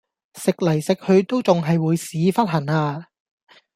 [0.33, 3.05] 食嚟食去都仲係會屎忽痕呀